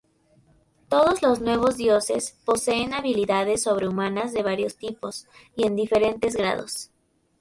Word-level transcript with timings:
Todos 0.89 1.21
los 1.21 1.41
Nuevos 1.41 1.77
Dioses 1.77 2.35
poseen 2.43 2.95
habilidades 2.95 3.61
sobrehumanas 3.61 4.33
de 4.33 4.41
varios 4.41 4.75
tipos 4.75 5.27
y 5.55 5.67
en 5.67 5.75
diferentes 5.75 6.35
grados. 6.35 6.89